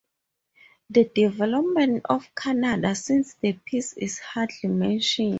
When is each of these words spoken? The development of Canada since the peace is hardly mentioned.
The 0.89 1.11
development 1.13 2.05
of 2.09 2.33
Canada 2.33 2.95
since 2.95 3.35
the 3.35 3.53
peace 3.53 3.93
is 3.93 4.17
hardly 4.17 4.67
mentioned. 4.67 5.29